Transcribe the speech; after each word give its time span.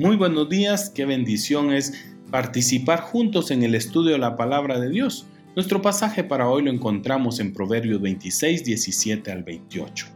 Muy 0.00 0.16
buenos 0.16 0.48
días, 0.48 0.88
qué 0.88 1.04
bendición 1.04 1.74
es 1.74 1.92
participar 2.30 3.02
juntos 3.02 3.50
en 3.50 3.62
el 3.62 3.74
estudio 3.74 4.12
de 4.12 4.18
la 4.18 4.34
palabra 4.34 4.80
de 4.80 4.88
Dios. 4.88 5.26
Nuestro 5.54 5.82
pasaje 5.82 6.24
para 6.24 6.48
hoy 6.48 6.62
lo 6.62 6.70
encontramos 6.70 7.38
en 7.38 7.52
Proverbios 7.52 8.00
26, 8.00 8.64
17 8.64 9.30
al 9.30 9.42
28. 9.42 10.06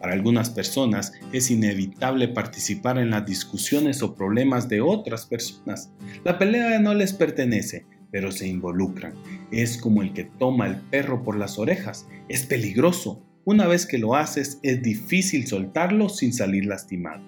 Para 0.00 0.14
algunas 0.14 0.50
personas 0.50 1.12
es 1.32 1.48
inevitable 1.52 2.26
participar 2.26 2.98
en 2.98 3.10
las 3.10 3.24
discusiones 3.24 4.02
o 4.02 4.16
problemas 4.16 4.68
de 4.68 4.80
otras 4.80 5.26
personas. 5.26 5.92
La 6.24 6.36
pelea 6.36 6.80
no 6.80 6.92
les 6.92 7.12
pertenece, 7.12 7.86
pero 8.10 8.32
se 8.32 8.48
involucran. 8.48 9.14
Es 9.52 9.78
como 9.78 10.02
el 10.02 10.12
que 10.12 10.24
toma 10.24 10.66
el 10.66 10.74
perro 10.74 11.22
por 11.22 11.38
las 11.38 11.56
orejas. 11.56 12.08
Es 12.28 12.46
peligroso. 12.46 13.22
Una 13.44 13.68
vez 13.68 13.86
que 13.86 13.98
lo 13.98 14.16
haces 14.16 14.58
es 14.64 14.82
difícil 14.82 15.46
soltarlo 15.46 16.08
sin 16.08 16.32
salir 16.32 16.66
lastimado. 16.66 17.22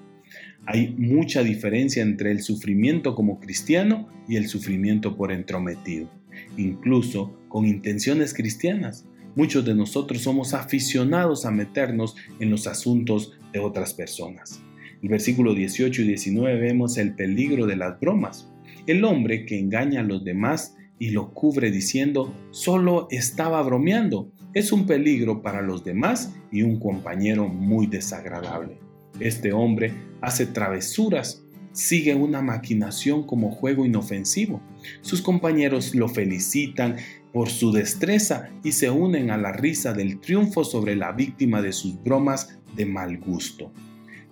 Hay 0.65 0.95
mucha 0.97 1.43
diferencia 1.43 2.03
entre 2.03 2.31
el 2.31 2.41
sufrimiento 2.41 3.17
como 3.17 3.41
cristiano 3.41 4.09
y 4.29 4.37
el 4.37 4.47
sufrimiento 4.47 5.17
por 5.17 5.33
entrometido, 5.33 6.09
incluso 6.57 7.37
con 7.49 7.67
intenciones 7.67 8.33
cristianas. 8.33 9.05
Muchos 9.35 9.65
de 9.65 9.75
nosotros 9.75 10.23
somos 10.23 10.55
aficionados 10.55 11.47
a 11.47 11.51
meternos 11.51 12.15
en 12.39 12.51
los 12.51 12.69
asuntos 12.69 13.33
de 13.53 13.59
otras 13.59 13.93
personas. 13.93 14.63
El 15.03 15.09
versículo 15.09 15.53
18 15.53 16.03
y 16.03 16.07
19 16.07 16.61
vemos 16.61 16.97
el 16.97 17.15
peligro 17.15 17.67
de 17.67 17.77
las 17.77 17.99
bromas. 17.99 18.49
El 18.87 19.05
hombre 19.05 19.47
que 19.47 19.59
engaña 19.59 20.01
a 20.01 20.05
los 20.05 20.23
demás 20.23 20.77
y 21.01 21.11
lo 21.11 21.35
cubre 21.35 21.73
diciendo 21.73 22.33
solo 22.53 23.09
estaba 23.11 23.61
bromeando 23.63 24.31
es 24.55 24.71
un 24.71 24.87
peligro 24.87 25.43
para 25.43 25.61
los 25.61 25.83
demás 25.83 26.33
y 26.53 26.63
un 26.63 26.79
compañero 26.79 27.49
muy 27.49 27.89
desagradable. 27.89 28.82
Este 29.21 29.53
hombre 29.53 29.93
hace 30.21 30.47
travesuras, 30.47 31.43
sigue 31.73 32.15
una 32.15 32.43
maquinación 32.43 33.25
como 33.27 33.51
juego 33.51 33.85
inofensivo. 33.85 34.61
Sus 35.01 35.23
compañeros 35.23 35.95
lo 35.95 36.09
felicitan 36.09 36.97
por 37.33 37.49
su 37.49 37.73
destreza 37.73 38.51
y 38.63 38.73
se 38.73 38.91
unen 38.91 39.31
a 39.31 39.39
la 39.39 39.53
risa 39.53 39.93
del 39.93 40.21
triunfo 40.21 40.65
sobre 40.65 40.97
la 40.97 41.13
víctima 41.13 41.63
de 41.63 41.73
sus 41.73 42.03
bromas 42.03 42.59
de 42.77 42.87
mal 42.87 43.19
gusto. 43.19 43.73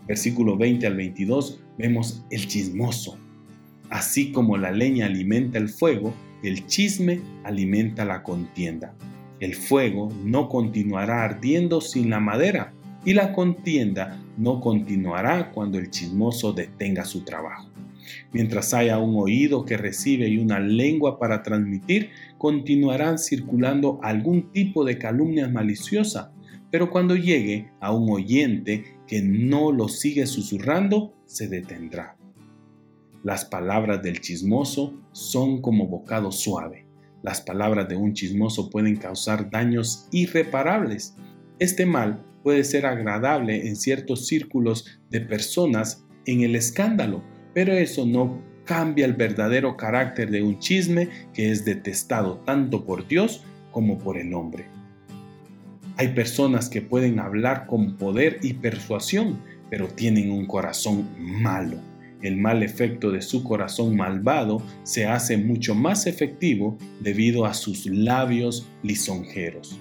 Versículo 0.06 0.56
20 0.56 0.86
al 0.86 0.96
22 0.96 1.60
vemos 1.78 2.24
el 2.30 2.46
chismoso. 2.46 3.18
Así 3.90 4.32
como 4.32 4.56
la 4.56 4.70
leña 4.70 5.06
alimenta 5.06 5.58
el 5.58 5.68
fuego, 5.68 6.14
el 6.42 6.66
chisme 6.66 7.20
alimenta 7.44 8.04
la 8.04 8.22
contienda. 8.22 8.94
El 9.40 9.54
fuego 9.54 10.10
no 10.24 10.48
continuará 10.48 11.24
ardiendo 11.24 11.80
sin 11.80 12.10
la 12.10 12.20
madera, 12.20 12.72
y 13.04 13.14
la 13.14 13.32
contienda 13.32 14.22
no 14.36 14.60
continuará 14.60 15.50
cuando 15.52 15.78
el 15.78 15.90
chismoso 15.90 16.52
detenga 16.52 17.04
su 17.04 17.24
trabajo. 17.24 17.70
Mientras 18.32 18.74
haya 18.74 18.98
un 18.98 19.16
oído 19.16 19.64
que 19.64 19.76
recibe 19.76 20.28
y 20.28 20.38
una 20.38 20.58
lengua 20.58 21.18
para 21.18 21.42
transmitir, 21.42 22.10
continuarán 22.38 23.18
circulando 23.18 23.98
algún 24.02 24.52
tipo 24.52 24.84
de 24.84 24.98
calumnia 24.98 25.48
maliciosa, 25.48 26.32
pero 26.70 26.90
cuando 26.90 27.16
llegue 27.16 27.70
a 27.80 27.92
un 27.92 28.10
oyente 28.10 28.84
que 29.06 29.22
no 29.22 29.72
lo 29.72 29.88
sigue 29.88 30.26
susurrando, 30.26 31.14
se 31.26 31.48
detendrá. 31.48 32.16
Las 33.22 33.44
palabras 33.44 34.02
del 34.02 34.20
chismoso 34.20 34.94
son 35.12 35.60
como 35.60 35.88
bocado 35.88 36.32
suave. 36.32 36.86
Las 37.22 37.42
palabras 37.42 37.86
de 37.88 37.96
un 37.96 38.14
chismoso 38.14 38.70
pueden 38.70 38.96
causar 38.96 39.50
daños 39.50 40.08
irreparables. 40.10 41.14
Este 41.60 41.84
mal 41.84 42.24
puede 42.42 42.64
ser 42.64 42.86
agradable 42.86 43.68
en 43.68 43.76
ciertos 43.76 44.26
círculos 44.26 44.98
de 45.10 45.20
personas 45.20 46.06
en 46.24 46.40
el 46.40 46.56
escándalo, 46.56 47.22
pero 47.52 47.74
eso 47.74 48.06
no 48.06 48.40
cambia 48.64 49.04
el 49.04 49.12
verdadero 49.12 49.76
carácter 49.76 50.30
de 50.30 50.42
un 50.42 50.58
chisme 50.58 51.10
que 51.34 51.50
es 51.50 51.66
detestado 51.66 52.38
tanto 52.46 52.86
por 52.86 53.06
Dios 53.06 53.44
como 53.72 53.98
por 53.98 54.16
el 54.16 54.32
hombre. 54.32 54.64
Hay 55.98 56.08
personas 56.14 56.70
que 56.70 56.80
pueden 56.80 57.18
hablar 57.18 57.66
con 57.66 57.98
poder 57.98 58.38
y 58.40 58.54
persuasión, 58.54 59.38
pero 59.68 59.86
tienen 59.86 60.30
un 60.30 60.46
corazón 60.46 61.10
malo. 61.18 61.76
El 62.22 62.38
mal 62.38 62.62
efecto 62.62 63.10
de 63.10 63.20
su 63.20 63.44
corazón 63.44 63.96
malvado 63.96 64.62
se 64.82 65.04
hace 65.04 65.36
mucho 65.36 65.74
más 65.74 66.06
efectivo 66.06 66.78
debido 67.00 67.44
a 67.44 67.52
sus 67.52 67.84
labios 67.84 68.66
lisonjeros 68.82 69.78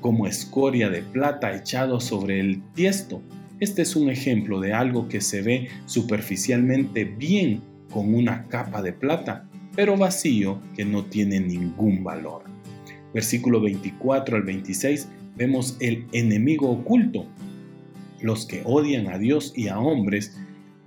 como 0.00 0.26
escoria 0.26 0.90
de 0.90 1.02
plata 1.02 1.54
echado 1.54 2.00
sobre 2.00 2.40
el 2.40 2.62
tiesto. 2.74 3.22
Este 3.60 3.82
es 3.82 3.96
un 3.96 4.10
ejemplo 4.10 4.60
de 4.60 4.72
algo 4.72 5.08
que 5.08 5.20
se 5.20 5.42
ve 5.42 5.68
superficialmente 5.86 7.04
bien 7.04 7.62
con 7.90 8.14
una 8.14 8.46
capa 8.48 8.82
de 8.82 8.92
plata, 8.92 9.48
pero 9.76 9.96
vacío 9.96 10.60
que 10.74 10.84
no 10.84 11.04
tiene 11.04 11.40
ningún 11.40 12.02
valor. 12.02 12.44
Versículo 13.12 13.60
24 13.60 14.36
al 14.36 14.42
26 14.42 15.08
vemos 15.36 15.76
el 15.80 16.06
enemigo 16.12 16.70
oculto. 16.70 17.26
Los 18.20 18.46
que 18.46 18.62
odian 18.64 19.08
a 19.08 19.18
Dios 19.18 19.52
y 19.56 19.68
a 19.68 19.78
hombres 19.78 20.38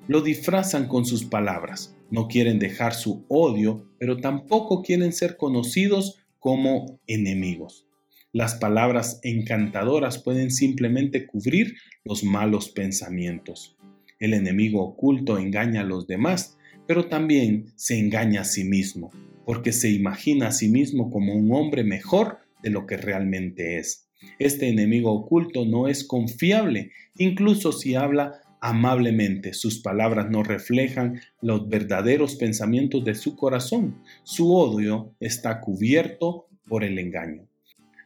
lo 0.08 0.22
disfrazan 0.22 0.88
con 0.88 1.06
sus 1.06 1.24
palabras. 1.26 1.96
No 2.10 2.28
quieren 2.28 2.60
dejar 2.60 2.94
su 2.94 3.26
odio, 3.28 3.88
pero 3.98 4.18
tampoco 4.18 4.82
quieren 4.84 5.14
ser 5.14 5.38
conocidos 5.38 6.20
como 6.40 7.00
enemigos. 7.08 7.88
Las 8.36 8.56
palabras 8.56 9.20
encantadoras 9.22 10.18
pueden 10.18 10.50
simplemente 10.50 11.28
cubrir 11.28 11.76
los 12.04 12.24
malos 12.24 12.68
pensamientos. 12.68 13.78
El 14.20 14.34
enemigo 14.34 14.82
oculto 14.82 15.38
engaña 15.38 15.82
a 15.82 15.86
los 15.86 16.08
demás, 16.08 16.58
pero 16.88 17.10
también 17.10 17.72
se 17.76 18.00
engaña 18.00 18.42
a 18.42 18.46
sí 18.46 18.64
mismo, 18.64 19.12
porque 19.46 19.72
se 19.72 19.92
imagina 19.92 20.48
a 20.48 20.52
sí 20.52 20.68
mismo 20.68 21.12
como 21.12 21.36
un 21.36 21.52
hombre 21.52 21.84
mejor 21.84 22.40
de 22.64 22.72
lo 22.72 22.88
que 22.88 22.98
realmente 22.98 23.78
es. 23.78 24.10
Este 24.40 24.68
enemigo 24.68 25.12
oculto 25.12 25.66
no 25.66 25.88
es 25.88 26.04
confiable, 26.04 26.90
incluso 27.16 27.72
si 27.72 27.94
habla 27.94 28.42
amablemente. 28.62 29.54
Sus 29.54 29.80
palabras 29.80 30.32
no 30.32 30.42
reflejan 30.42 31.22
los 31.40 31.70
verdaderos 31.70 32.36
pensamientos 32.36 33.06
de 33.06 33.14
su 33.14 33.36
corazón. 33.36 34.02
Su 34.24 34.56
odio 34.56 35.14
está 35.20 35.62
cubierto 35.62 36.48
por 36.68 36.84
el 36.84 36.98
engaño. 36.98 37.48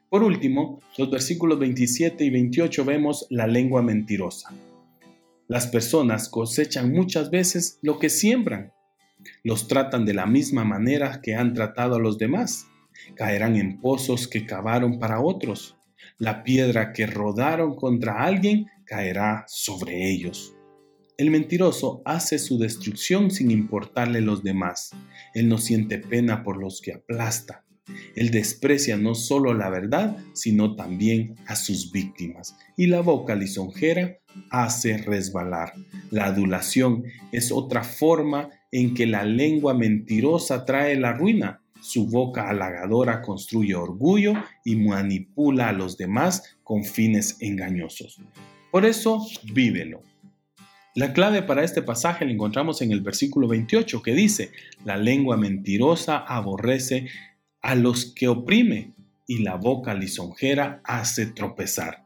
Por 0.09 0.23
último, 0.23 0.79
los 0.97 1.11
versículos 1.11 1.59
27 1.59 2.23
y 2.23 2.29
28 2.29 2.85
vemos 2.85 3.27
la 3.29 3.45
lengua 3.45 3.81
mentirosa. 3.81 4.53
Las 5.49 5.67
personas 5.67 6.29
cosechan 6.29 6.93
muchas 6.93 7.29
veces 7.29 7.77
lo 7.81 7.99
que 7.99 8.09
siembran. 8.09 8.71
Los 9.43 9.67
tratan 9.67 10.05
de 10.05 10.13
la 10.13 10.25
misma 10.25 10.63
manera 10.63 11.19
que 11.21 11.35
han 11.35 11.53
tratado 11.53 11.95
a 11.95 11.99
los 11.99 12.17
demás. 12.17 12.67
Caerán 13.15 13.57
en 13.57 13.81
pozos 13.81 14.29
que 14.29 14.45
cavaron 14.45 14.97
para 14.97 15.19
otros. 15.19 15.77
La 16.17 16.43
piedra 16.43 16.93
que 16.93 17.05
rodaron 17.05 17.75
contra 17.75 18.23
alguien 18.23 18.67
caerá 18.85 19.43
sobre 19.47 20.09
ellos. 20.09 20.53
El 21.17 21.31
mentiroso 21.31 22.01
hace 22.05 22.39
su 22.39 22.57
destrucción 22.57 23.29
sin 23.29 23.51
importarle 23.51 24.21
los 24.21 24.41
demás. 24.41 24.91
Él 25.33 25.49
no 25.49 25.57
siente 25.57 25.97
pena 25.97 26.43
por 26.43 26.57
los 26.57 26.79
que 26.79 26.93
aplasta. 26.93 27.65
Él 28.15 28.31
desprecia 28.31 28.97
no 28.97 29.15
solo 29.15 29.53
la 29.53 29.69
verdad, 29.69 30.17
sino 30.33 30.75
también 30.75 31.35
a 31.45 31.55
sus 31.55 31.91
víctimas. 31.91 32.55
Y 32.75 32.87
la 32.87 33.01
boca 33.01 33.35
lisonjera 33.35 34.17
hace 34.49 34.97
resbalar. 34.97 35.73
La 36.11 36.25
adulación 36.25 37.03
es 37.31 37.51
otra 37.51 37.83
forma 37.83 38.49
en 38.71 38.93
que 38.93 39.05
la 39.05 39.23
lengua 39.23 39.73
mentirosa 39.73 40.65
trae 40.65 40.95
la 40.97 41.13
ruina. 41.13 41.61
Su 41.81 42.07
boca 42.07 42.49
halagadora 42.49 43.21
construye 43.21 43.75
orgullo 43.75 44.33
y 44.65 44.75
manipula 44.75 45.69
a 45.69 45.73
los 45.73 45.97
demás 45.97 46.57
con 46.63 46.83
fines 46.83 47.37
engañosos. 47.39 48.19
Por 48.71 48.85
eso, 48.85 49.25
vívelo. 49.53 50.01
La 50.95 51.13
clave 51.13 51.43
para 51.43 51.63
este 51.63 51.83
pasaje 51.83 52.25
la 52.25 52.31
encontramos 52.31 52.81
en 52.81 52.91
el 52.91 53.01
versículo 53.01 53.47
28 53.47 54.01
que 54.01 54.13
dice, 54.13 54.51
la 54.83 54.97
lengua 54.97 55.37
mentirosa 55.37 56.17
aborrece 56.17 57.07
a 57.67 57.75
los 57.75 58.05
que 58.05 58.29
oprime 58.29 58.93
y 59.27 59.39
la 59.39 59.55
boca 59.55 59.93
lisonjera 59.93 60.79
hace 60.85 61.25
tropezar. 61.25 62.05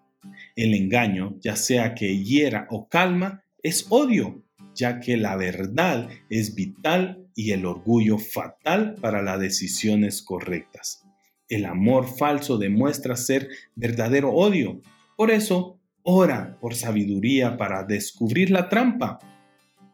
El 0.55 0.73
engaño, 0.73 1.35
ya 1.39 1.55
sea 1.55 1.93
que 1.93 2.17
hiera 2.23 2.65
o 2.71 2.89
calma, 2.89 3.43
es 3.61 3.85
odio. 3.89 4.41
ya 4.73 4.99
que 5.01 5.17
la 5.17 5.35
verdad 5.35 6.09
es 6.29 6.55
vital 6.55 7.27
y 7.35 7.51
el 7.51 7.65
orgullo 7.65 8.17
fatal 8.17 8.95
para 9.01 9.21
las 9.21 9.39
decisiones 9.39 10.23
correctas. 10.23 11.03
El 11.47 11.65
amor 11.65 12.07
falso 12.07 12.57
demuestra 12.57 13.15
ser 13.15 13.49
verdadero 13.75 14.31
odio. 14.31 14.81
Por 15.15 15.29
eso, 15.29 15.77
ora 16.01 16.57
por 16.59 16.73
sabiduría 16.73 17.57
para 17.57 17.83
descubrir 17.83 18.49
la 18.49 18.67
trampa, 18.69 19.19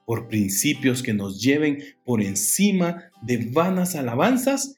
por 0.05 0.29
principios 0.29 1.03
que 1.03 1.13
nos 1.13 1.41
lleven 1.41 1.83
por 2.05 2.21
encima 2.21 3.11
de 3.21 3.49
vanas 3.51 3.95
alabanzas 3.95 4.77